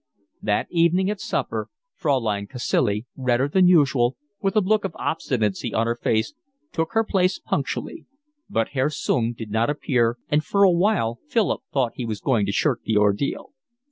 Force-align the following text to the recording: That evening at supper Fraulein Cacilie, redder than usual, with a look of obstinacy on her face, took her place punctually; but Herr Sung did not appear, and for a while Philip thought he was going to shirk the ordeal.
That 0.41 0.65
evening 0.71 1.11
at 1.11 1.21
supper 1.21 1.69
Fraulein 1.93 2.47
Cacilie, 2.47 3.05
redder 3.15 3.47
than 3.47 3.67
usual, 3.67 4.17
with 4.41 4.55
a 4.55 4.59
look 4.59 4.83
of 4.83 4.95
obstinacy 4.95 5.75
on 5.75 5.85
her 5.85 5.93
face, 6.01 6.33
took 6.71 6.93
her 6.93 7.03
place 7.03 7.37
punctually; 7.37 8.07
but 8.49 8.69
Herr 8.69 8.89
Sung 8.89 9.33
did 9.33 9.51
not 9.51 9.69
appear, 9.69 10.17
and 10.27 10.43
for 10.43 10.63
a 10.63 10.71
while 10.71 11.19
Philip 11.27 11.61
thought 11.71 11.91
he 11.97 12.05
was 12.07 12.19
going 12.19 12.47
to 12.47 12.51
shirk 12.51 12.81
the 12.83 12.97
ordeal. 12.97 13.53